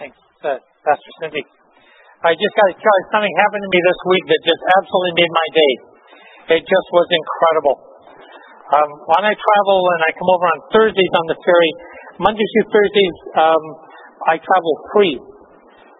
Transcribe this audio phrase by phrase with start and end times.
[0.00, 0.16] Thanks,
[0.48, 1.44] uh, Pastor Cindy.
[2.24, 5.14] I just got to tell you, something happened to me this week that just absolutely
[5.20, 5.72] made my day.
[6.56, 7.76] It just was incredible.
[8.80, 11.72] Um, when I travel and I come over on Thursdays on the ferry,
[12.16, 13.64] Mondays through Thursdays, um,
[14.24, 15.16] I travel free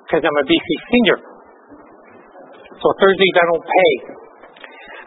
[0.09, 1.19] because I'm a BC senior.
[2.81, 3.93] So Thursdays I don't pay.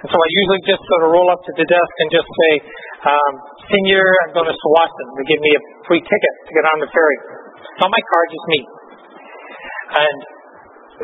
[0.05, 2.53] And so I usually just sort of roll up to the desk and just say,
[3.09, 3.33] um,
[3.73, 5.05] senior, I'm going to Tsawwassen.
[5.17, 7.17] They give me a free ticket to get on the ferry.
[7.81, 8.82] Not my card, just me.
[9.93, 10.17] And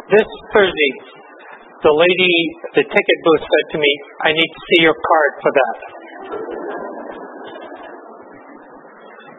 [0.09, 0.93] this Thursday,
[1.85, 2.33] the lady
[2.65, 3.91] at the ticket booth said to me,
[4.25, 5.77] I need to see your card for that.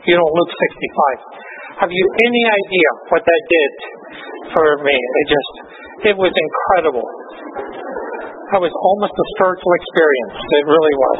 [0.07, 0.51] You don't look
[1.83, 1.83] 65.
[1.85, 3.73] Have you any idea what that did
[4.55, 4.97] for me?
[4.97, 5.53] It just,
[6.13, 7.05] it was incredible.
[8.55, 10.35] That was almost a spiritual experience.
[10.41, 11.19] It really was.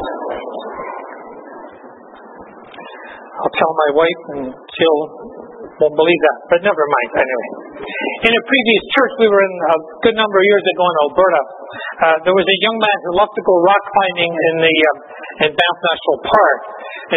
[3.41, 5.01] I'll tell my wife and she'll
[5.81, 7.09] won't believe that, but never mind.
[7.17, 7.49] Anyway,
[7.81, 11.41] in a previous church we were in a good number of years ago in Alberta,
[11.41, 14.97] uh, there was a young man who loved to go rock climbing in the um,
[15.47, 16.59] in Banff National Park.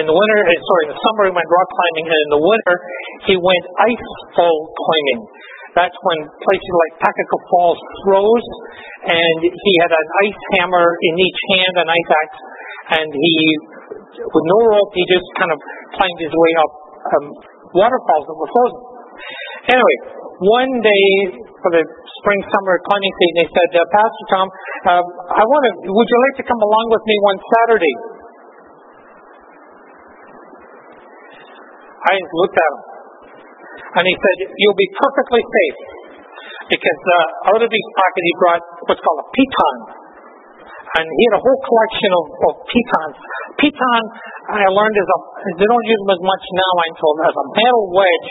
[0.01, 2.43] In the winter, uh, sorry, in the summer he went rock climbing, and in the
[2.43, 2.77] winter
[3.29, 5.21] he went ice fall climbing.
[5.75, 8.49] That's when places like Takakkaw Falls froze,
[9.11, 12.41] and he had an ice hammer in each hand, an ice axe,
[13.03, 13.34] and he,
[14.23, 15.59] with no rope, he just kind of
[15.99, 16.73] climbed his way up
[17.19, 17.27] um,
[17.75, 18.83] waterfalls that were frozen.
[19.75, 19.97] Anyway,
[20.43, 21.07] one day
[21.63, 21.83] for the
[22.21, 24.47] spring summer climbing season, they said, uh, Pastor Tom,
[24.91, 25.03] uh,
[25.39, 25.73] I want to.
[25.95, 27.97] Would you like to come along with me one Saturday?
[32.05, 32.79] I looked at him,
[33.97, 35.79] and he said, "You'll be perfectly safe."
[36.69, 39.77] Because uh, out of his pocket he brought what's called a piton,
[40.95, 43.17] and he had a whole collection of, of pitons.
[43.59, 44.03] Piton,
[44.47, 45.19] I learned, is a
[45.59, 46.73] they don't use them as much now.
[46.87, 48.28] I'm told as a metal wedge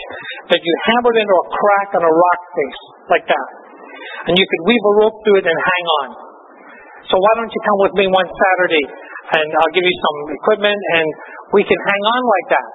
[0.52, 2.80] that you hammered into a crack on a rock face
[3.12, 3.48] like that,
[4.28, 6.08] and you could weave a rope through it and hang on.
[7.12, 8.84] So why don't you come with me one Saturday,
[9.36, 11.06] and I'll give you some equipment, and
[11.52, 12.68] we can hang on like that.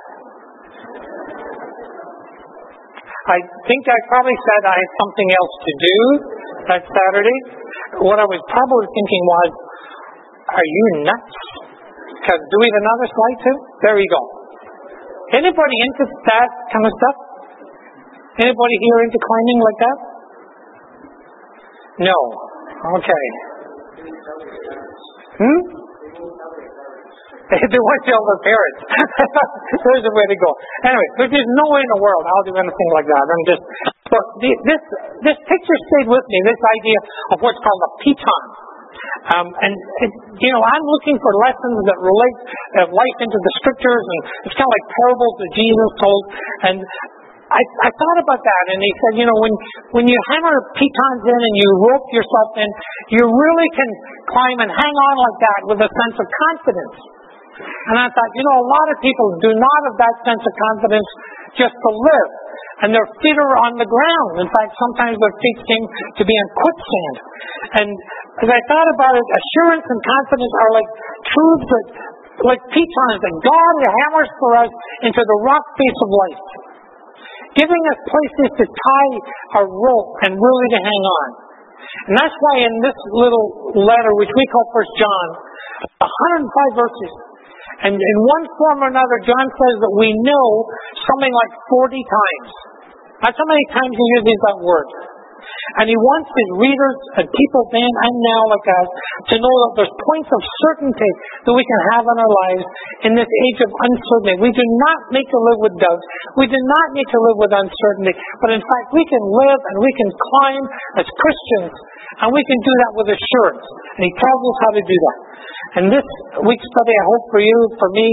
[3.29, 5.97] I think I probably said I had something else to do
[6.65, 7.39] that Saturday.
[8.05, 9.49] What I was probably thinking was,
[10.53, 11.35] are you nuts?
[12.19, 13.57] Because do we have another slide too?
[13.85, 14.21] There we go.
[15.39, 17.17] Anybody into that kind of stuff?
[18.39, 19.97] Anybody here into climbing like that?
[22.07, 22.17] No.
[22.97, 23.25] Okay.
[25.39, 25.61] Hmm?
[27.73, 28.79] they won't tell their parents.
[29.81, 30.49] There's a way to go.
[30.85, 33.25] Anyway, there's no way in the world I'll do anything like that.
[33.25, 33.63] I'm just.
[34.05, 34.81] But the, this
[35.25, 36.37] this picture stayed with me.
[36.45, 36.99] This idea
[37.33, 38.43] of what's called a piton.
[39.35, 39.73] Um, and
[40.05, 40.11] it,
[40.41, 42.37] you know, I'm looking for lessons that relate
[42.81, 46.21] uh, life into the scriptures, and it's kind of like parables that Jesus told.
[46.69, 46.77] And
[47.49, 49.53] I, I thought about that, and he said, you know, when
[49.97, 52.69] when you hammer pitons in and you rope yourself in,
[53.17, 53.89] you really can
[54.29, 56.97] climb and hang on like that with a sense of confidence.
[57.59, 60.53] And I thought, you know, a lot of people do not have that sense of
[60.71, 61.09] confidence
[61.59, 62.29] just to live.
[62.79, 64.31] And their feet are on the ground.
[64.39, 65.83] In fact, sometimes their feet seem
[66.15, 67.15] to be in quicksand.
[67.83, 67.89] And
[68.39, 70.89] as I thought about it, assurance and confidence are like
[71.27, 71.85] truths that,
[72.47, 74.71] like pitons that God hammers for us
[75.03, 76.43] into the rock face of life.
[77.59, 79.13] Giving us places to tie
[79.59, 81.27] our rope and really to hang on.
[82.07, 85.27] And that's why in this little letter, which we call First John,
[85.99, 87.11] 105 verses,
[87.79, 90.47] and in one form or another, John says that we know
[91.09, 92.49] something like 40 times.
[93.25, 94.89] That's how many times he uses that word.
[95.81, 98.89] And he wants his readers and people then and now like us
[99.31, 101.11] to know that there's points of certainty
[101.45, 102.65] that we can have in our lives
[103.07, 104.41] in this age of uncertainty.
[104.43, 106.01] We do not need to live with doubt.
[106.39, 108.13] We do not need to live with uncertainty.
[108.43, 110.63] But in fact, we can live and we can climb
[110.99, 111.73] as Christians
[112.19, 113.65] and we can do that with assurance.
[113.95, 115.19] And he tells us how to do that.
[115.69, 116.07] And this
[116.43, 118.07] week's study, I hope for you, for me,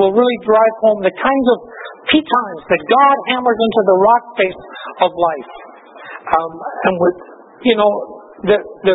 [0.00, 1.58] will really drive home the kinds of
[2.08, 4.62] pitons that God hammers into the rock face
[5.04, 5.71] of life.
[6.22, 7.16] Um, and with,
[7.66, 7.92] you know,
[8.46, 8.94] the, the,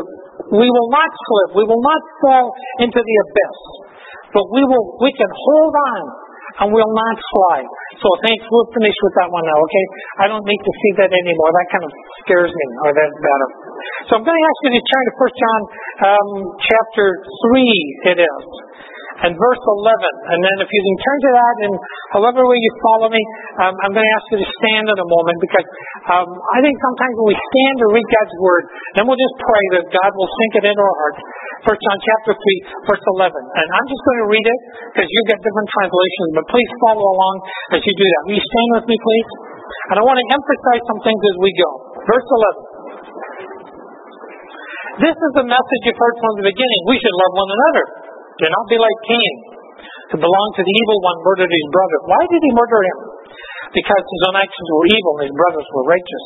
[0.53, 2.45] we will not slip, we will not fall
[2.83, 3.57] into the abyss,
[4.31, 6.01] but we will, we can hold on
[6.57, 7.67] and we'll not slide.
[8.01, 9.85] So thanks, we'll finish with that one now, okay?
[10.21, 11.49] I don't need to see that anymore.
[11.53, 11.91] That kind of
[12.25, 13.49] scares me, or that's better.
[14.09, 15.61] So I'm going to ask you to turn to 1 John
[16.01, 17.05] um, chapter
[17.53, 18.41] 3, it is
[19.25, 20.29] and verse 11.
[20.29, 21.71] And then if you can turn to that in
[22.13, 23.21] however way you follow me,
[23.65, 25.67] um, I'm going to ask you to stand in a moment because
[26.13, 29.65] um, I think sometimes when we stand to read God's word, then we'll just pray
[29.79, 31.21] that God will sink it into our hearts.
[31.65, 33.33] First John chapter 3, verse 11.
[33.33, 34.59] And I'm just going to read it
[34.93, 37.35] because you get different translations, but please follow along
[37.73, 38.21] as you do that.
[38.29, 39.29] Will you stand with me, please?
[39.91, 41.69] And I want to emphasize some things as we go.
[42.05, 42.27] Verse
[42.63, 42.77] 11.
[44.97, 46.81] This is the message you've heard from the beginning.
[46.89, 48.06] We should love one another.
[48.37, 49.35] Do not be like Cain,
[50.13, 51.97] who belonged to the evil one, murdered his brother.
[52.05, 52.99] Why did he murder him?
[53.73, 56.25] Because his own actions were evil and his brothers were righteous.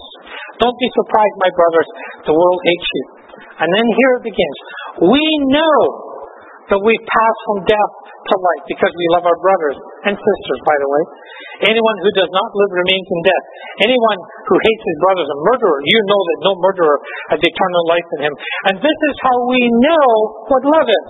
[0.62, 1.88] Don't be surprised, my brothers.
[2.30, 3.06] The world hates you.
[3.66, 4.58] And then here it begins.
[5.10, 5.80] We know
[6.69, 9.78] that we pass from death to life because we love our brothers
[10.08, 11.04] and sisters, by the way.
[11.74, 13.46] Anyone who does not live remains in death.
[13.90, 15.80] Anyone who hates his brother is a murderer.
[15.84, 16.98] You know that no murderer
[17.34, 18.34] has eternal life in him.
[18.72, 20.08] And this is how we know
[20.48, 21.10] what love is.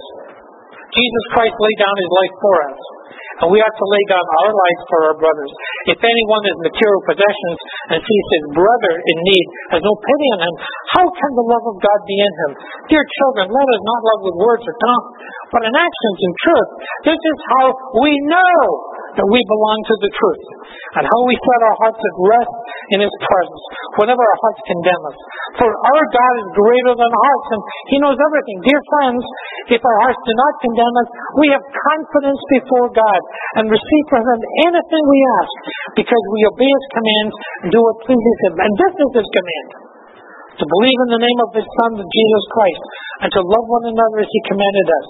[0.91, 2.81] Jesus Christ laid down his life for us.
[3.41, 5.51] And we are to lay down our lives for our brothers.
[5.89, 7.57] If anyone has material possessions
[7.89, 10.55] and sees his brother in need, has no pity on him,
[10.93, 12.51] how can the love of God be in him?
[12.93, 15.05] Dear children, let us not love with words or tongue,
[15.49, 16.69] but in actions and truth.
[17.09, 17.65] This is how
[17.97, 18.61] we know
[19.17, 20.45] that we belong to the truth
[20.99, 22.55] and how we set our hearts at rest
[22.95, 23.63] in His presence
[23.99, 25.17] whenever our hearts condemn us.
[25.59, 27.61] For our God is greater than hearts and
[27.91, 28.57] He knows everything.
[28.63, 29.23] Dear friends,
[29.71, 31.09] if our hearts do not condemn us,
[31.39, 33.21] we have confidence before God
[33.59, 34.39] and receive from Him
[34.71, 35.55] anything we ask
[35.95, 37.35] because we obey His commands
[37.65, 38.53] and do what pleases Him.
[38.59, 39.69] And this is His command
[40.61, 42.83] to believe in the name of His Son, Jesus Christ,
[43.25, 45.07] and to love one another as He commanded us.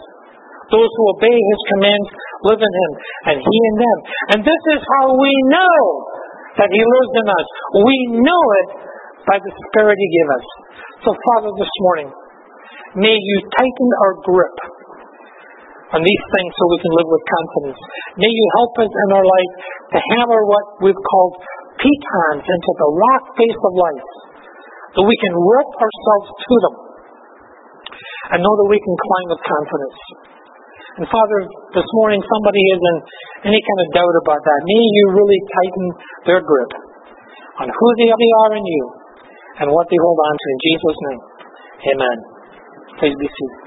[0.72, 2.10] Those who obey His commands
[2.48, 2.92] live in Him,
[3.34, 3.98] and He in them.
[4.36, 5.82] And this is how we know
[6.58, 7.48] that He lives in us.
[7.86, 8.70] We know it
[9.26, 10.46] by the Spirit He gives us.
[11.06, 12.10] So, Father, this morning,
[12.98, 14.58] may you tighten our grip
[15.92, 17.80] on these things so we can live with confidence.
[18.16, 19.54] May you help us in our life
[19.92, 21.34] to hammer what we've called
[21.82, 24.08] pitons into the rock face of life,
[24.96, 26.76] that we can rope ourselves to them
[28.32, 30.00] and know that we can climb with confidence.
[30.92, 31.40] And Father,
[31.72, 32.98] this morning somebody is in
[33.48, 34.60] any kind of doubt about that.
[34.68, 35.86] May you really tighten
[36.28, 36.72] their grip
[37.64, 38.84] on who they are in you
[39.64, 40.48] and what they hold on to.
[40.52, 41.22] In Jesus' name,
[41.96, 42.18] amen.
[43.00, 43.62] Please be seated.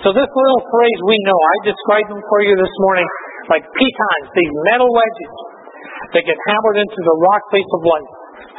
[0.00, 3.08] So this little phrase we know, I described them for you this morning
[3.52, 5.32] like pitons, these metal wedges
[6.16, 8.10] that get hammered into the rock face of life.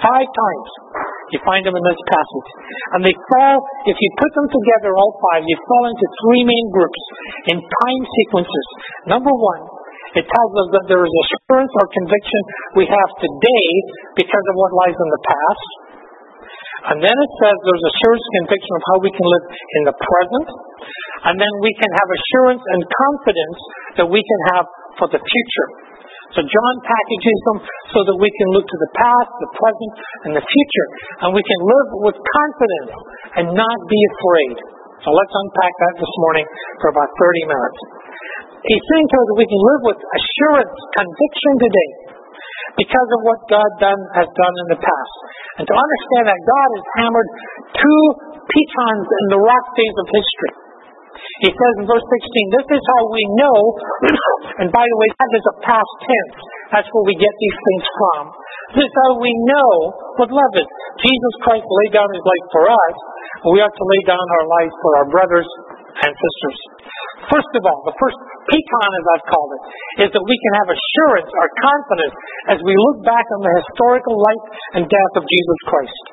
[0.05, 0.69] Five times
[1.31, 2.49] you find them in this passage.
[2.95, 3.57] And they fall,
[3.87, 7.01] if you put them together, all five, you fall into three main groups
[7.51, 8.67] in time sequences.
[9.07, 9.63] Number one,
[10.11, 12.41] it tells us that there is assurance or conviction
[12.75, 13.67] we have today
[14.19, 15.69] because of what lies in the past.
[16.81, 20.47] And then it says there's assurance conviction of how we can live in the present.
[21.29, 23.59] And then we can have assurance and confidence
[24.01, 24.65] that we can have
[24.97, 25.67] for the future.
[26.31, 27.59] So John packages them
[27.91, 29.93] so that we can look to the past, the present,
[30.27, 30.87] and the future.
[31.27, 32.93] And we can live with confidence
[33.35, 34.55] and not be afraid.
[35.03, 36.47] So let's unpack that this morning
[36.79, 37.79] for about 30 minutes.
[38.61, 41.91] He's saying to us that we can live with assurance, conviction today
[42.77, 45.15] because of what God done, has done in the past.
[45.59, 47.29] And to understand that God has hammered
[47.75, 48.01] two
[48.47, 50.53] pitons in the rock face of history.
[51.41, 53.57] He says in verse 16, this is how we know,
[54.61, 56.37] and by the way, that is a past tense.
[56.71, 58.21] That's where we get these things from.
[58.77, 59.71] This is how we know
[60.21, 60.69] what love is.
[61.01, 62.95] Jesus Christ laid down his life for us,
[63.43, 65.49] and we are to lay down our lives for our brothers
[66.01, 66.59] and sisters.
[67.29, 68.17] First of all, the first
[68.49, 69.63] piton, as I've called it,
[70.07, 72.15] is that we can have assurance or confidence
[72.49, 74.45] as we look back on the historical life
[74.79, 76.03] and death of Jesus Christ.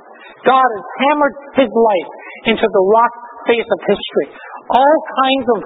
[0.44, 2.10] God has hammered his life
[2.52, 3.12] into the rock
[3.48, 4.28] face of history.
[4.68, 5.58] All kinds of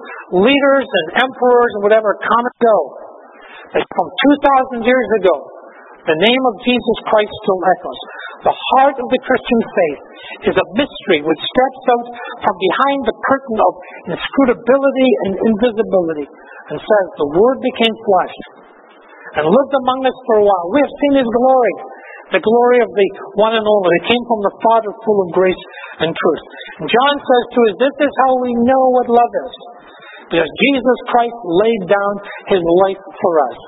[0.47, 2.79] leaders and emperors and whatever come and go.
[3.75, 4.09] But from
[4.79, 5.35] 2,000 years ago,
[6.03, 8.01] the name of Jesus Christ still echoes.
[8.43, 10.03] The heart of the Christian faith
[10.51, 12.07] is a mystery which steps out
[12.43, 13.73] from behind the curtain of
[14.11, 16.27] inscrutability and invisibility
[16.75, 18.37] and says, The Word became flesh
[19.39, 20.67] and lived among us for a while.
[20.75, 21.75] We have seen His glory,
[22.33, 23.93] the glory of the one and only.
[24.01, 25.63] It came from the Father full of grace
[26.01, 26.45] and truth.
[26.81, 29.55] And John says to us, This is how we know what love is.
[30.33, 32.13] Because Jesus Christ laid down
[32.49, 33.59] His life for us.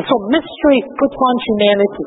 [0.00, 2.06] And so mystery puts on humanity.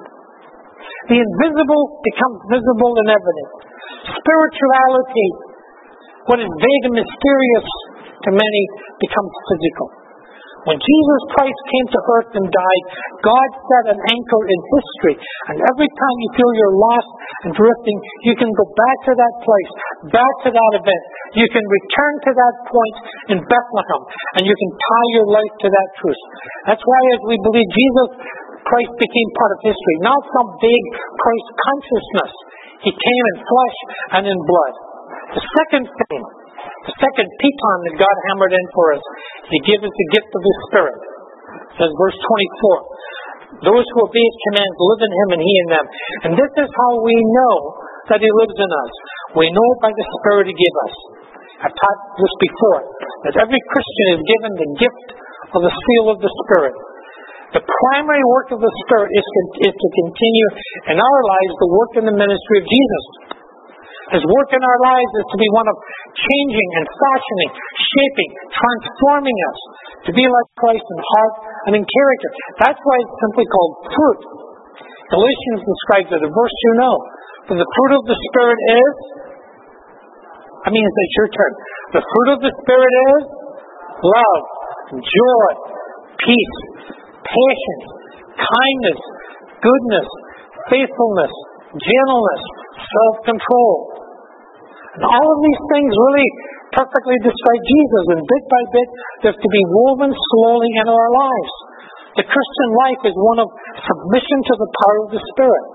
[1.14, 3.50] The invisible becomes visible and evident.
[4.12, 5.30] Spirituality,
[6.28, 7.68] what is vague and mysterious
[8.28, 8.64] to many,
[9.00, 9.88] becomes physical.
[10.66, 12.84] When Jesus Christ came to earth and died,
[13.22, 15.16] God set an anchor in history.
[15.54, 17.12] And every time you feel you're lost
[17.46, 19.72] and drifting, you can go back to that place,
[20.10, 21.04] back to that event.
[21.38, 22.98] You can return to that point
[23.36, 24.02] in Bethlehem,
[24.40, 26.22] and you can tie your life to that truth.
[26.66, 28.10] That's why, as we believe Jesus
[28.68, 32.34] Christ became part of history, not some vague Christ consciousness.
[32.84, 33.78] He came in flesh
[34.20, 34.74] and in blood.
[35.38, 36.24] The second thing
[36.88, 39.04] the second piton that God hammered in for us,
[39.52, 41.00] He gave us the gift of the Spirit.
[41.68, 42.18] It says verse
[43.60, 43.68] 24.
[43.68, 45.86] Those who obey his commands live in him and he in them.
[46.28, 47.56] And this is how we know
[48.12, 48.94] that he lives in us.
[49.40, 50.96] We know by the Spirit he gave us.
[51.64, 52.82] I've taught this before,
[53.26, 55.08] that every Christian is given the gift
[55.58, 56.76] of the seal of the Spirit.
[57.58, 59.26] The primary work of the Spirit is,
[59.72, 60.50] is to continue
[60.94, 63.06] in our lives the work and the ministry of Jesus.
[64.08, 65.76] His work in our lives is to be one of
[66.16, 69.60] changing and fashioning, shaping, transforming us
[70.08, 71.34] to be like Christ in heart
[71.68, 72.30] and in character.
[72.64, 74.22] That's why it's simply called fruit.
[75.12, 76.96] Galatians describes it, a verse you know.
[77.52, 78.96] For the fruit of the Spirit is,
[80.64, 81.54] I mean, it's your turn.
[81.96, 83.24] The fruit of the Spirit is
[84.04, 84.44] love,
[85.00, 85.52] joy,
[86.20, 86.58] peace,
[87.24, 87.88] patience,
[88.36, 89.00] kindness,
[89.64, 90.08] goodness,
[90.72, 91.34] faithfulness,
[91.76, 92.44] gentleness,
[92.78, 93.76] self-control.
[94.98, 96.30] And all of these things really
[96.74, 98.90] perfectly describe Jesus, and bit by bit,
[99.22, 101.54] they're to be woven slowly into our lives.
[102.18, 105.66] The Christian life is one of submission to the power of the Spirit.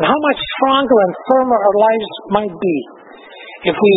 [0.00, 2.76] And how much stronger and firmer our lives might be
[3.68, 3.92] if we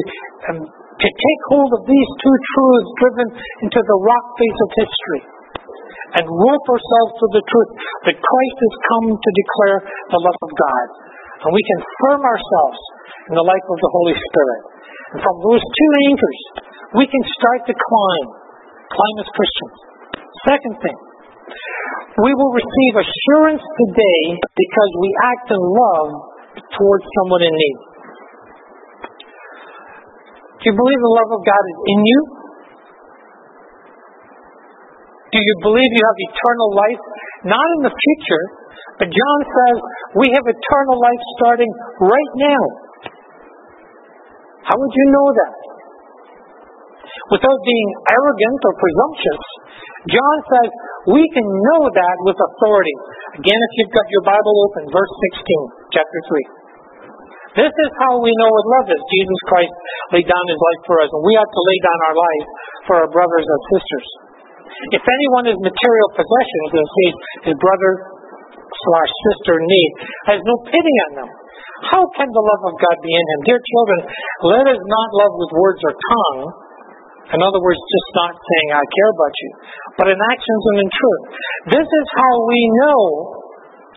[0.51, 3.27] um, to take hold of these two truths driven
[3.63, 5.23] into the rock face of history
[6.19, 7.71] and rope ourselves to the truth
[8.09, 9.79] that Christ has come to declare
[10.13, 10.87] the love of God.
[11.43, 12.79] And we can firm ourselves
[13.27, 14.61] in the life of the Holy Spirit.
[15.13, 16.39] And from those two anchors,
[16.95, 18.27] we can start to climb,
[18.87, 19.77] climb as Christians.
[20.47, 20.97] Second thing,
[22.23, 26.09] we will receive assurance today because we act in love
[26.71, 27.79] towards someone in need.
[30.63, 32.19] Do you believe the love of God is in you?
[35.33, 37.03] Do you believe you have eternal life?
[37.51, 38.45] Not in the future,
[39.01, 39.75] but John says
[40.17, 41.71] we have eternal life starting
[42.01, 42.63] right now.
[44.63, 45.53] How would you know that?
[47.33, 49.43] Without being arrogant or presumptuous,
[50.11, 50.69] John says
[51.09, 52.95] we can know that with authority.
[53.39, 56.63] Again, if you've got your Bible open, verse 16, chapter 3.
[57.53, 59.01] This is how we know what love is.
[59.13, 59.73] Jesus Christ
[60.09, 62.47] laid down his life for us, and we ought to lay down our life
[62.89, 64.07] for our brothers and sisters.
[64.97, 67.15] If anyone has material possessions and sees
[67.53, 67.91] his brother
[68.73, 69.91] slash sister need,
[70.33, 71.29] has no pity on them,
[71.91, 73.39] how can the love of God be in him?
[73.43, 73.99] Dear children,
[74.47, 76.41] let us not love with words or tongue.
[77.35, 79.49] In other words, just not saying, I care about you,
[79.99, 81.23] but in actions and in truth.
[81.75, 83.01] This is how we know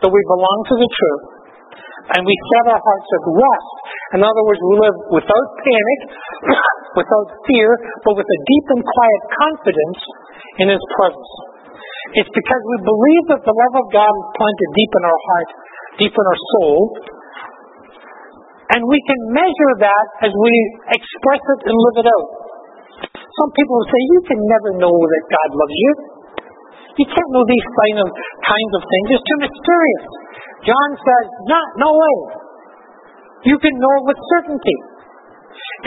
[0.02, 1.24] that we belong to the truth
[2.14, 3.74] and we set our hearts at rest.
[4.14, 6.00] In other words, we live without panic,
[7.00, 7.70] without fear,
[8.06, 10.00] but with a deep and quiet confidence
[10.62, 11.32] in His presence.
[12.14, 15.48] It's because we believe that the love of God is planted deep in our heart,
[15.98, 16.78] deep in our soul,
[18.66, 20.54] and we can measure that as we
[20.90, 22.28] express it and live it out.
[23.14, 25.92] Some people will say, You can never know that God loves you.
[26.96, 28.08] You can't know these kind of,
[28.42, 29.06] kinds of things.
[29.12, 30.04] It's too mysterious.
[30.66, 32.16] John says, Not, no way.
[33.52, 34.78] You can know with certainty.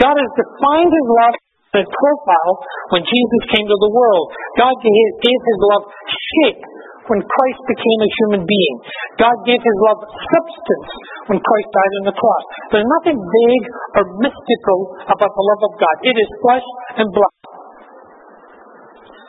[0.00, 1.36] God has defined his love
[1.70, 2.54] and profile
[2.90, 4.26] when Jesus came to the world.
[4.58, 6.62] God gave his love shape
[7.06, 8.76] when Christ became a human being.
[9.18, 10.88] God gave his love substance
[11.30, 12.44] when Christ died on the cross.
[12.74, 13.66] There's nothing vague
[13.98, 14.78] or mystical
[15.10, 15.94] about the love of God.
[16.06, 16.66] It is flesh
[17.02, 17.34] and blood.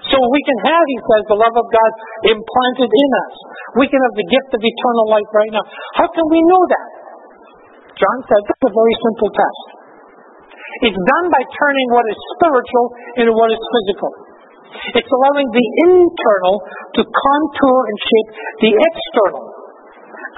[0.10, 1.92] So we can have, he says, the love of God
[2.26, 3.34] implanted in us.
[3.78, 5.66] We can have the gift of eternal life right now.
[5.94, 6.88] How can we know that?
[8.02, 9.81] John said it's a very simple test.
[10.88, 12.86] It's done by turning what is spiritual
[13.20, 14.12] into what is physical.
[14.96, 16.56] It's allowing the internal
[16.96, 18.30] to contour and shape
[18.64, 19.44] the external.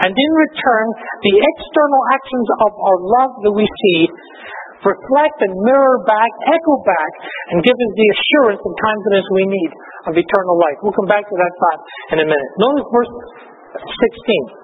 [0.01, 0.85] And in return,
[1.21, 4.09] the external actions of our love that we see
[4.83, 7.11] reflect and mirror back, echo back,
[7.53, 9.71] and give us the assurance and confidence we need
[10.09, 10.77] of eternal life.
[10.83, 11.81] We'll come back to that thought
[12.13, 12.51] in a minute.
[12.59, 13.13] Notice verse
[13.79, 14.62] 16.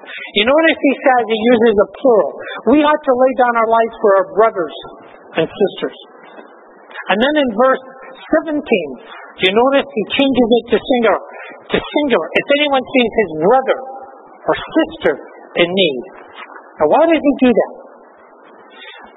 [0.00, 2.32] You notice he says he uses a plural.
[2.72, 4.76] We ought to lay down our lives for our brothers
[5.36, 5.98] and sisters.
[7.10, 7.84] And then in verse
[8.46, 11.20] 17, do you notice he changes it to singular?
[11.74, 12.26] To singular.
[12.32, 13.78] If anyone sees his brother
[14.48, 15.14] or sister
[15.60, 16.02] in need.
[16.80, 17.72] Now why does he do that?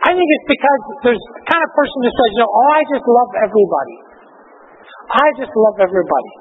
[0.03, 2.81] I think it's because there's the kind of person who says, you know, oh, I
[2.91, 3.97] just love everybody.
[5.15, 6.33] I just love everybody.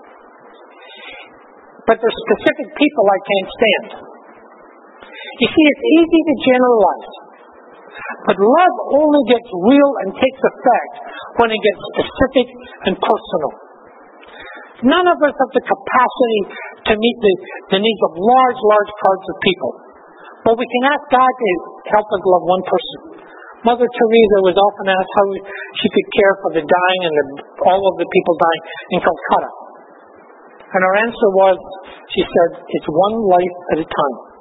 [1.87, 4.12] But there's specific people I can't stand.
[5.43, 7.11] You see, it's easy to generalize.
[8.31, 10.93] But love only gets real and takes effect
[11.43, 12.47] when it gets specific
[12.87, 13.53] and personal.
[14.87, 16.43] None of us have the capacity
[16.87, 17.35] to meet the,
[17.75, 19.73] the needs of large, large crowds of people.
[20.47, 21.51] But we can ask God to
[21.91, 22.99] help us love one person.
[23.63, 25.27] Mother Teresa was often asked how
[25.79, 27.27] she could care for the dying and the,
[27.67, 28.63] all of the people dying
[28.95, 29.51] in Calcutta.
[30.71, 31.59] And her answer was,
[32.11, 34.32] she said, it's one life at a time.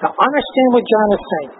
[0.00, 1.52] Now understand what John is saying.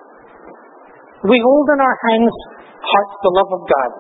[1.29, 2.35] We hold in our hands,
[2.81, 3.91] hearts, the love of God.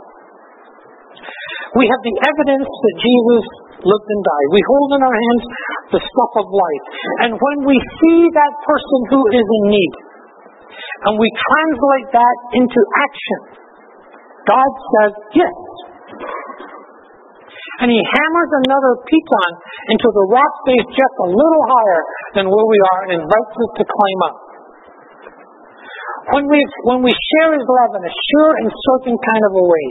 [1.76, 3.44] We have the evidence that Jesus
[3.84, 4.48] lived and died.
[4.56, 5.44] We hold in our hands
[5.92, 6.84] the stuff of life.
[7.28, 9.94] And when we see that person who is in need,
[11.04, 13.40] and we translate that into action,
[14.48, 15.56] God says, yes.
[17.80, 19.50] And he hammers another piton
[19.88, 22.02] until the rock stays just a little higher
[22.36, 24.36] than where we are and invites us to climb up.
[26.36, 29.64] When we, when we share his love in a sure and certain kind of a
[29.64, 29.86] way,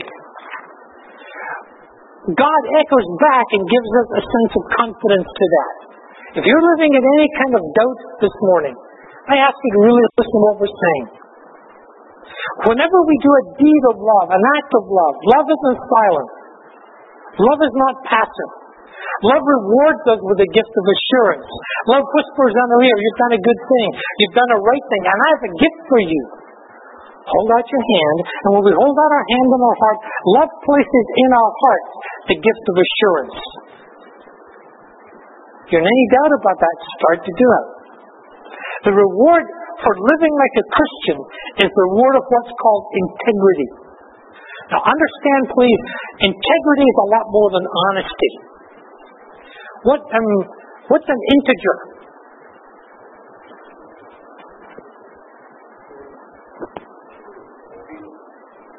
[2.30, 5.74] God echoes back and gives us a sense of confidence to that.
[6.38, 8.76] If you're living in any kind of doubt this morning,
[9.26, 11.06] I ask you to really listen to what we're saying.
[12.70, 16.30] Whenever we do a deed of love, an act of love, love isn't silent.
[17.40, 18.52] Love is not passive.
[19.24, 21.48] Love rewards us with a gift of assurance.
[21.88, 23.88] Love whispers on our ear, you've done a good thing.
[24.20, 26.22] You've done a right thing, and I have a gift for you.
[27.20, 29.98] Hold out your hand, and when we hold out our hand in our heart,
[30.40, 31.90] love places in our hearts
[32.32, 33.38] the gift of assurance.
[35.64, 37.66] If you're in any doubt about that, start to do it.
[38.90, 39.44] The reward
[39.84, 41.18] for living like a Christian
[41.64, 43.89] is the reward of what's called integrity.
[44.70, 45.80] Now understand please,
[46.30, 48.32] integrity is a lot more than honesty.
[49.82, 50.28] What um,
[50.86, 51.76] what's an integer?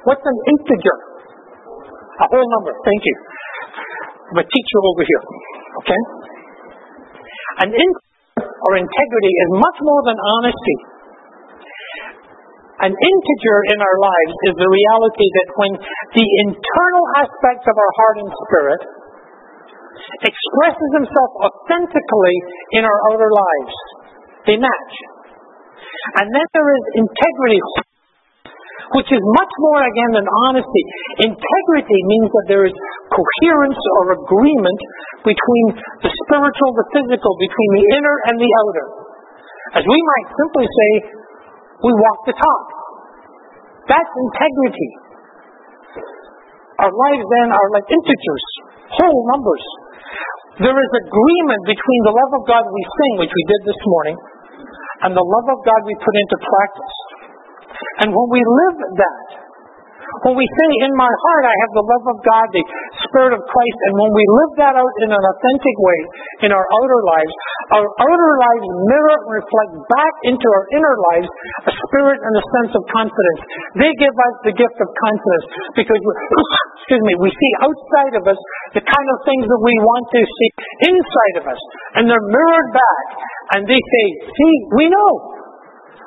[0.08, 0.98] What's an integer?
[2.22, 2.72] A whole number.
[2.88, 3.16] Thank you.
[4.32, 5.24] I'm a teacher over here.
[5.84, 6.02] Okay?
[7.68, 8.12] An integer
[8.48, 10.76] or integrity is much more than honesty.
[12.82, 15.74] An integer in our lives is the reality that when
[16.18, 18.82] the internal aspects of our heart and spirit
[20.26, 22.38] expresses himself authentically
[22.74, 23.76] in our outer lives,
[24.50, 24.94] they match.
[26.18, 27.62] And then there is integrity,
[28.98, 30.84] which is much more again than honesty.
[31.22, 32.74] Integrity means that there is
[33.14, 34.82] coherence or agreement
[35.22, 35.66] between
[36.02, 38.86] the spiritual, the physical, between the inner and the outer.
[39.78, 40.92] As we might simply say,
[41.82, 42.81] we walk the talk.
[43.90, 44.90] That's integrity.
[46.82, 48.46] Our lives then are like integers,
[48.98, 49.66] whole numbers.
[50.62, 54.18] There is agreement between the love of God we sing, which we did this morning,
[55.06, 56.96] and the love of God we put into practice.
[58.06, 59.26] And when we live that,
[60.28, 62.64] when we say, in my heart I have the love of God, the
[63.12, 66.00] Spirit of Christ, and when we live that out in an authentic way
[66.48, 67.34] in our outer lives,
[67.76, 71.30] our outer lives mirror and reflect back into our inner lives
[71.68, 73.42] a spirit and a sense of confidence.
[73.84, 75.46] They give us the gift of confidence
[75.76, 76.00] because,
[76.80, 78.40] excuse me, we see outside of us
[78.80, 80.50] the kind of things that we want to see
[80.96, 81.62] inside of us,
[82.00, 83.06] and they're mirrored back,
[83.60, 85.12] and they say, see, we know.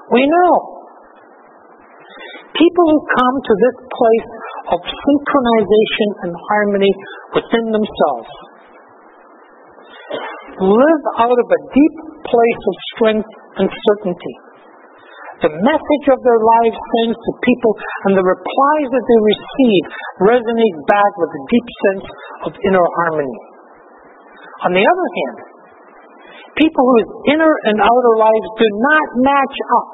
[0.09, 0.53] We know.
[2.55, 4.29] People who come to this place
[4.73, 6.93] of synchronization and harmony
[7.37, 8.33] within themselves
[10.61, 14.37] live out of a deep place of strength and certainty.
[15.43, 17.73] The message of their lives sends to people,
[18.09, 19.83] and the replies that they receive
[20.25, 22.07] resonate back with a deep sense
[22.49, 23.39] of inner harmony.
[24.65, 25.39] On the other hand,
[26.57, 29.93] people whose inner and outer lives do not match up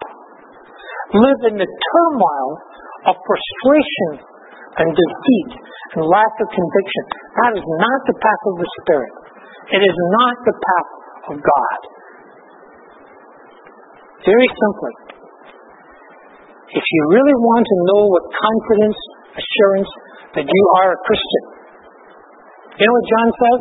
[1.11, 2.49] live in the turmoil
[3.11, 4.23] of frustration
[4.79, 5.51] and defeat
[5.97, 7.05] and lack of conviction.
[7.43, 9.13] That is not the path of the Spirit.
[9.75, 10.91] It is not the path
[11.31, 11.81] of God.
[14.23, 14.95] Very simply,
[16.71, 18.99] if you really want to know with confidence,
[19.35, 19.91] assurance
[20.39, 21.45] that you are a Christian,
[22.79, 23.61] you know what John says?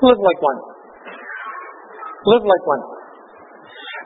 [0.00, 0.60] Live like one.
[2.34, 2.82] Live like one.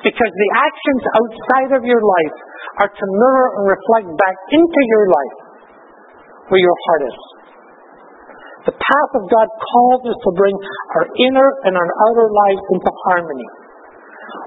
[0.05, 2.37] Because the actions outside of your life
[2.85, 5.44] are to mirror and reflect back into your life
[6.49, 7.19] where your heart is.
[8.65, 10.57] The path of God calls us to bring
[10.97, 13.49] our inner and our outer lives into harmony.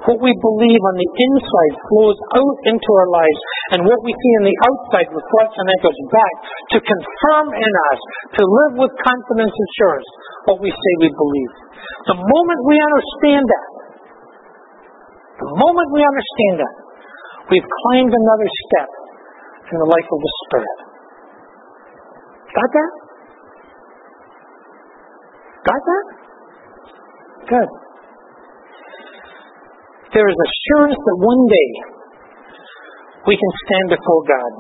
[0.10, 3.40] What we believe on the inside flows out into our lives,
[3.78, 6.36] and what we see on the outside reflects and echoes back
[6.74, 8.00] to confirm in us,
[8.40, 10.10] to live with confidence and assurance
[10.50, 11.54] what we say we believe.
[12.10, 13.68] The moment we understand that,
[15.46, 16.76] the moment we understand that,
[17.54, 18.90] we've climbed another step
[19.70, 20.87] in the life of the Spirit.
[22.54, 22.92] Got that?
[25.68, 26.06] Got that?
[27.48, 27.70] Good.
[30.16, 31.70] There is assurance that one day
[33.28, 34.54] we can stand before God.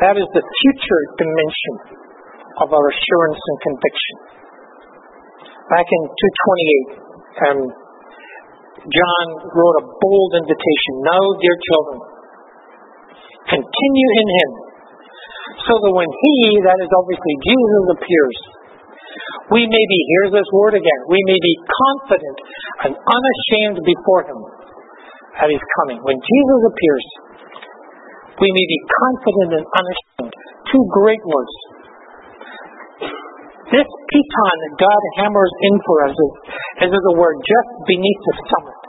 [0.00, 1.74] That is the future dimension
[2.64, 4.16] of our assurance and conviction.
[5.72, 7.60] back in 228, um,
[8.82, 10.92] John wrote a bold invitation.
[11.06, 11.98] Now, dear children,
[13.46, 14.50] continue in him,
[15.60, 16.34] so that when he,
[16.64, 18.38] that is obviously Jesus, appears,
[19.52, 22.36] we may be, here's this word again, we may be confident
[22.88, 24.40] and unashamed before him
[25.36, 26.00] at his coming.
[26.00, 27.06] When Jesus appears,
[28.40, 30.34] we may be confident and unashamed.
[30.72, 31.54] Two great words.
[33.72, 36.32] This piton that God hammers in for us is,
[36.92, 38.81] is the word just beneath the summit.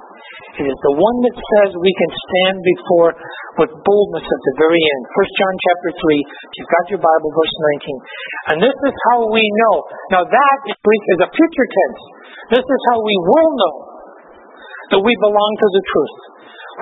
[0.53, 3.11] It is the one that says we can stand before
[3.57, 5.03] with boldness at the very end.
[5.09, 8.53] 1 John chapter 3, if you've got your Bible, verse 19.
[8.53, 9.75] And this is how we know.
[10.13, 12.01] Now that is a future tense.
[12.53, 13.75] This is how we will know
[14.93, 16.17] that we belong to the truth.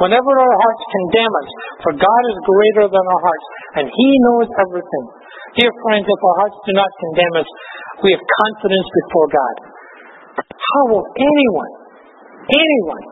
[0.03, 1.49] Whenever our hearts condemn us,
[1.87, 3.47] for God is greater than our hearts,
[3.79, 5.05] and He knows everything.
[5.55, 7.49] Dear friends, if our hearts do not condemn us,
[8.03, 9.55] we have confidence before God.
[10.43, 11.71] How will anyone,
[12.51, 13.03] anyone,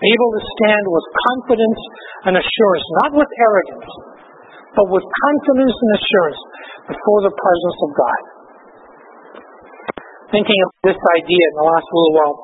[0.00, 1.80] able to stand with confidence
[2.28, 3.90] and assurance, not with arrogance,
[4.72, 6.40] but with confidence and assurance
[6.88, 8.20] before the presence of God?
[10.30, 12.36] Thinking of this idea in the last little while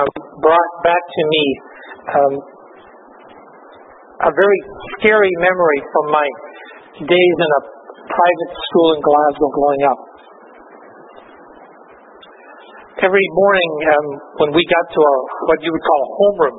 [0.00, 0.08] um,
[0.40, 1.44] brought back to me
[2.08, 2.34] um,
[4.22, 4.60] a very
[4.98, 6.26] scary memory from my
[7.02, 7.62] days in a
[8.06, 10.00] private school in Glasgow growing up.
[13.02, 14.06] Every morning um,
[14.38, 15.18] when we got to our
[15.50, 16.56] what you would call a homeroom,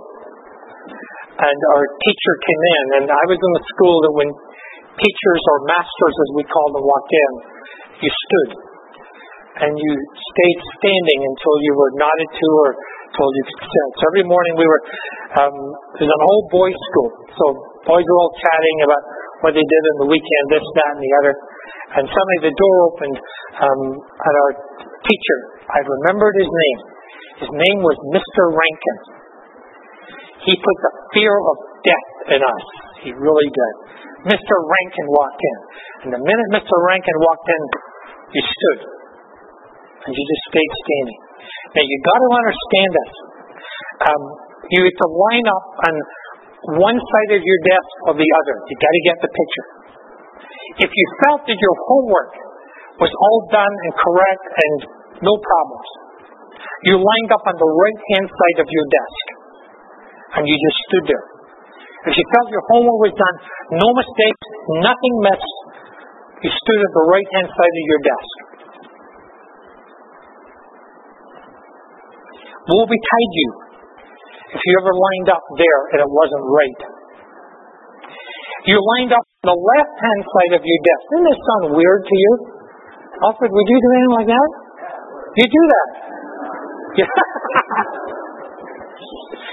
[1.44, 4.30] and our teacher came in, and I was in the school that when
[4.96, 7.32] teachers or masters, as we call them, walked in,
[8.04, 8.52] you stood
[9.54, 12.70] and you stayed standing until you were nodded to or
[13.14, 13.90] told you to sit.
[14.02, 14.82] So every morning we were,
[15.38, 15.56] um,
[15.94, 17.46] was an old boys' school, so
[17.86, 19.04] boys were all chatting about
[19.46, 21.34] what they did in the weekend, this, that, and the other.
[21.94, 23.18] And suddenly the door opened,
[23.62, 24.52] um, and our
[25.06, 25.38] teacher,
[25.70, 26.80] I remembered his name.
[27.46, 28.44] His name was Mr.
[28.50, 28.98] Rankin.
[30.44, 31.56] He put the fear of
[31.88, 32.64] death in us.
[33.04, 33.74] He really did.
[34.28, 34.56] Mr.
[34.56, 35.58] Rankin walked in.
[36.08, 36.76] And the minute Mr.
[36.88, 37.64] Rankin walked in,
[38.36, 38.80] you stood.
[40.04, 41.20] And you just stayed standing.
[41.76, 43.12] Now you got to understand this.
[44.04, 44.24] Um,
[44.72, 45.94] you have to line up on
[46.84, 48.56] one side of your desk or the other.
[48.68, 49.68] You got to get the picture.
[50.88, 52.32] If you felt that your homework
[53.00, 54.78] was all done and correct and
[55.24, 55.88] no problems,
[56.88, 59.24] you lined up on the right hand side of your desk
[60.34, 61.26] and you just stood there.
[62.04, 63.36] If you felt your homework was done,
[63.80, 64.44] no mistakes,
[64.84, 65.56] nothing missed,
[66.44, 68.34] you stood at the right hand side of your desk.
[72.64, 73.50] Woe betide you
[74.56, 76.82] if you ever lined up there and it wasn't right.
[78.68, 81.04] You lined up on the left hand side of your desk.
[81.12, 82.32] Doesn't this sound weird to you?
[83.24, 84.50] Alfred, would you do anything like that?
[85.40, 85.88] You do that.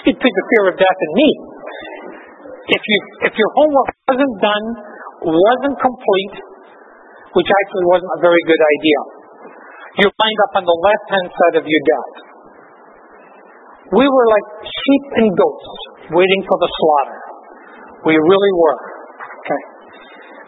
[0.07, 1.29] You'd put the fear of death in me.
[2.71, 4.65] If you if your homework wasn't done,
[5.27, 6.37] wasn't complete,
[7.37, 8.99] which actually wasn't a very good idea,
[10.01, 12.15] you lined up on the left hand side of your desk.
[13.91, 15.67] We were like sheep and goats
[16.15, 17.19] waiting for the slaughter.
[18.07, 18.79] We really were.
[19.43, 19.63] Okay.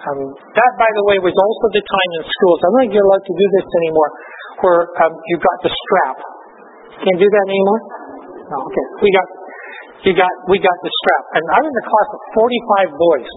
[0.03, 2.59] Um, that, by the way, was also the time in schools.
[2.59, 4.11] I don't think you're allowed to do this anymore,
[4.62, 6.17] where um, you got the strap.
[7.03, 7.81] Can't do that anymore.
[8.51, 8.87] No, okay.
[8.99, 9.27] We got,
[10.03, 13.31] you got, we got the strap, and I was in a class of 45 boys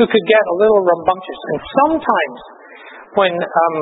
[0.00, 2.38] who could get a little rambunctious, and sometimes
[3.14, 3.76] when um,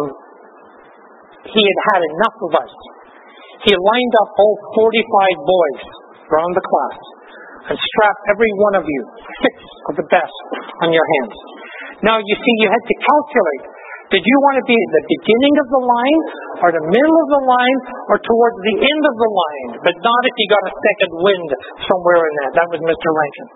[1.49, 2.73] he had had enough of us,
[3.65, 4.93] he lined up all 45
[5.45, 5.81] boys
[6.33, 6.99] around the class
[7.71, 9.03] and strapped every one of you,
[9.45, 9.55] six
[9.93, 10.37] of the best,
[10.85, 11.37] on your hands.
[12.01, 13.65] Now, you see, you had to calculate.
[14.11, 16.23] Did you want to be at the beginning of the line,
[16.67, 17.79] or the middle of the line,
[18.11, 19.69] or towards the end of the line?
[19.87, 21.49] But not if you got a second wind
[21.87, 22.51] somewhere in that.
[22.59, 23.07] That was Mr.
[23.07, 23.49] Rankin.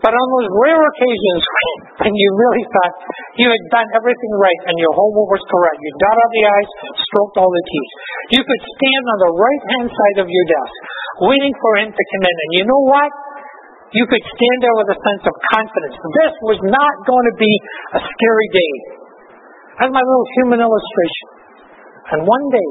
[0.00, 1.42] But on those rare occasions
[2.08, 2.94] when you really thought
[3.36, 6.70] you had done everything right and your homework was correct, you dotted the I's,
[7.04, 7.90] stroked all the T's,
[8.34, 10.74] you could stand on the right hand side of your desk
[11.30, 12.36] waiting for him to come in.
[12.40, 13.10] And you know what?
[13.90, 15.96] You could stand there with a sense of confidence.
[16.22, 17.52] This was not going to be
[17.96, 18.74] a scary day.
[19.82, 21.26] That's my little human illustration.
[22.14, 22.70] And one day,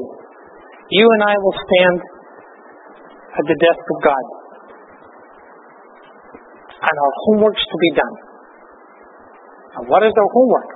[0.96, 1.96] you and I will stand
[3.36, 4.24] at the desk of God
[6.80, 8.16] and our homework's to be done.
[9.76, 10.70] And what is our homework?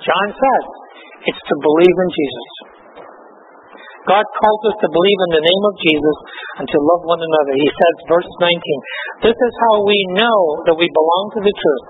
[0.00, 0.64] John says
[1.26, 2.69] it's to believe in Jesus.
[4.08, 6.16] God calls us to believe in the name of Jesus
[6.60, 7.52] and to love one another.
[7.52, 11.86] He says, verse 19, this is how we know that we belong to the truth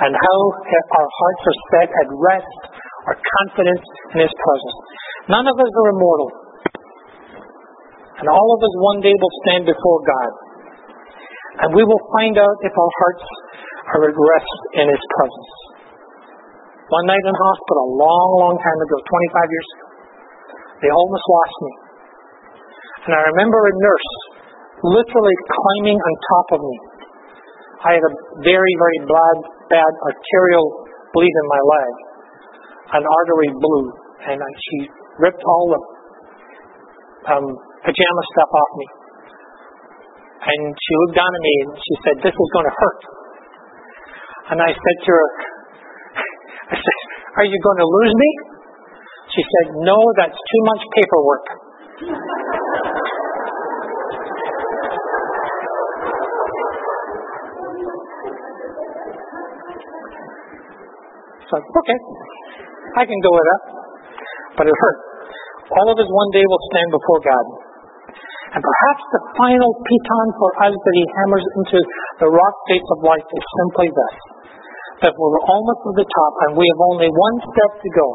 [0.00, 0.38] and how
[0.72, 4.78] our hearts are set at rest our confidence in His presence.
[5.32, 6.30] None of us are immortal.
[8.20, 10.30] And all of us one day will stand before God.
[11.64, 13.26] And we will find out if our hearts
[13.96, 15.50] are at rest in His presence.
[16.92, 19.89] One night in hospital, a long, long time ago, 25 years ago,
[20.80, 21.72] they almost lost me.
[23.08, 24.10] And I remember a nurse
[24.80, 26.76] literally climbing on top of me.
[27.80, 28.12] I had a
[28.44, 29.36] very, very bad,
[29.72, 30.66] bad arterial
[31.16, 31.92] bleed in my leg,
[33.00, 33.84] an artery blew,
[34.28, 34.78] and she
[35.20, 35.80] ripped all the
[37.32, 37.46] um,
[37.84, 38.88] pajama stuff off me.
[40.40, 43.00] And she looked down at me and she said, This is going to hurt.
[44.52, 45.28] And I said to her,
[46.72, 46.98] I said,
[47.36, 48.30] Are you going to lose me?
[49.30, 51.46] She said, No, that's too much paperwork.
[61.50, 61.98] So, okay,
[62.98, 63.62] I can go with that.
[64.58, 64.98] But it hurt.
[65.70, 67.46] All of us one day will stand before God.
[68.50, 71.78] And perhaps the final piton for us that he hammers into
[72.18, 74.29] the rock face of life is simply this
[75.00, 78.06] that we're almost at the top and we have only one step to go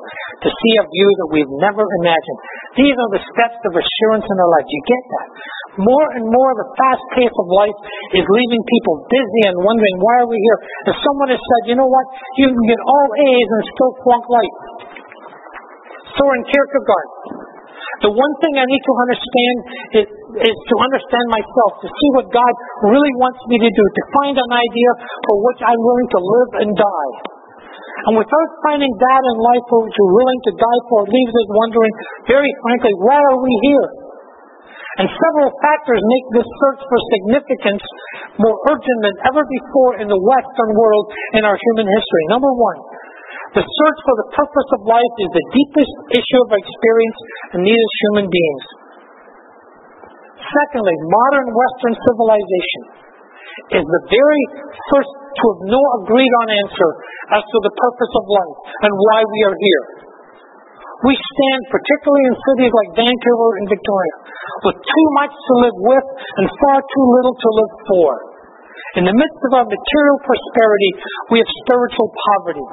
[0.46, 2.40] to see a view that we've never imagined.
[2.78, 4.68] These are the steps of assurance in our life.
[4.70, 5.28] You get that?
[5.82, 7.78] More and more the fast pace of life
[8.16, 10.60] is leaving people dizzy and wondering why are we here?
[10.94, 12.06] If someone has said, you know what?
[12.40, 14.56] You can get all A's and still flunk life.
[16.16, 17.10] Soren Kierkegaard
[18.04, 19.56] the one thing I need to understand
[20.04, 20.06] is,
[20.40, 22.54] is to understand myself, to see what God
[22.92, 24.92] really wants me to do, to find an idea
[25.24, 27.14] for which I'm willing to live and die.
[28.06, 31.34] And without finding that in life for which we're willing to die for, it leaves
[31.34, 31.94] us wondering,
[32.28, 33.88] very frankly, why are we here?
[34.96, 37.84] And several factors make this search for significance
[38.40, 42.24] more urgent than ever before in the Western world in our human history.
[42.32, 42.80] Number one,
[43.60, 47.20] the search for the purpose of life is the deepest issue of experience
[47.60, 48.66] in as human beings.
[50.46, 52.84] Secondly, modern Western civilization
[53.74, 54.44] is the very
[54.94, 56.90] first to have no agreed on answer
[57.34, 59.84] as to the purpose of life and why we are here.
[61.06, 64.16] We stand, particularly in cities like Vancouver and Victoria,
[64.70, 66.08] with too much to live with
[66.40, 68.10] and far too little to live for.
[68.96, 70.92] In the midst of our material prosperity,
[71.36, 72.68] we have spiritual poverty.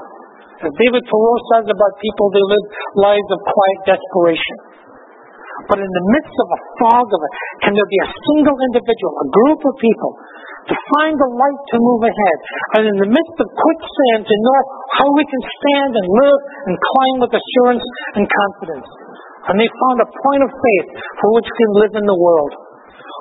[0.62, 2.66] As David Thoreau says about people, they live
[3.02, 4.56] lives of quiet desperation.
[5.68, 7.32] But in the midst of a fog of it,
[7.66, 10.12] can there be a single individual, a group of people,
[10.70, 12.38] to find the light to move ahead,
[12.78, 14.60] and in the midst of quicksand to know
[14.94, 18.88] how we can stand and live and climb with assurance and confidence?
[19.50, 22.52] And they found a point of faith for which we can live in the world.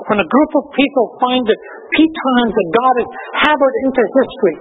[0.10, 1.60] When a group of people find that
[1.94, 3.10] pitons that God has
[3.46, 4.58] hammered into history,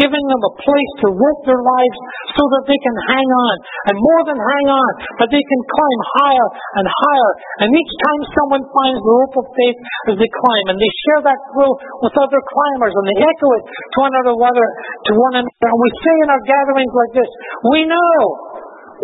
[0.00, 1.98] giving them a place to work their lives
[2.32, 3.54] so that they can hang on,
[3.92, 6.48] and more than hang on, but they can climb higher
[6.80, 7.32] and higher.
[7.64, 9.78] And each time someone finds the rope of faith
[10.12, 13.64] as they climb, and they share that thrill with other climbers, and they echo it
[13.68, 15.66] to one another, to one another.
[15.68, 17.30] And we say in our gatherings like this,
[17.68, 18.16] "We know,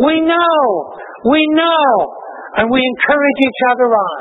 [0.08, 0.58] we know,
[1.28, 1.88] we know,"
[2.58, 4.20] and we encourage each other on.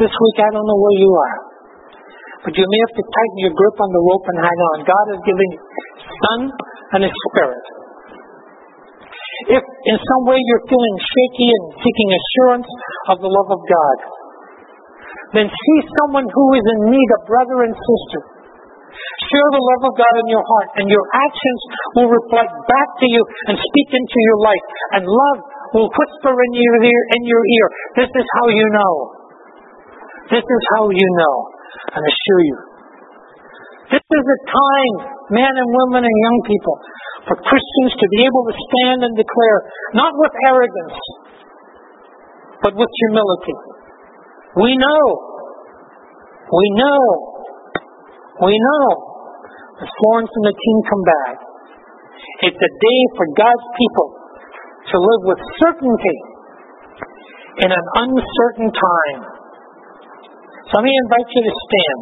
[0.00, 1.49] This week, I don't know where you are.
[2.40, 4.76] But you may have to tighten your grip on the rope and hang on.
[4.88, 5.52] God is giving
[6.24, 6.40] Son
[6.96, 7.64] and His Spirit.
[9.60, 12.70] If in some way you're feeling shaky and seeking assurance
[13.12, 13.96] of the love of God,
[15.36, 18.20] then see someone who is in need, a brother and sister.
[19.20, 21.60] Share the love of God in your heart, and your actions
[21.96, 23.22] will reflect back to you
[23.52, 24.66] and speak into your life.
[24.96, 25.38] And love
[25.76, 27.02] will whisper in your ear.
[27.20, 27.66] In your ear.
[28.00, 28.94] This is how you know.
[30.32, 31.59] This is how you know
[31.94, 32.58] and assure you.
[33.90, 34.94] This is a time,
[35.34, 36.76] men and women and young people,
[37.26, 39.58] for Christians to be able to stand and declare,
[39.98, 40.98] not with arrogance,
[42.62, 43.56] but with humility.
[44.62, 45.04] We know,
[46.50, 47.02] we know,
[48.46, 48.86] we know
[49.82, 51.34] that Florence and the team come back.
[52.50, 54.08] It's a day for God's people
[54.90, 56.18] to live with certainty
[57.62, 59.39] in an uncertain time.
[60.70, 62.00] So let me invite you to stand.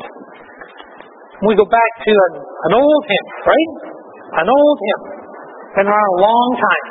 [1.48, 3.70] We go back to an, an old hymn, right?
[4.44, 5.02] An old hymn.
[5.72, 6.86] Been around a long time.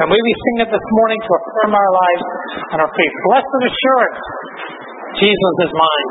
[0.00, 2.24] So maybe sing it this morning to affirm our lives
[2.72, 3.14] and our faith.
[3.28, 4.20] Blessed assurance,
[5.20, 6.10] Jesus is mine.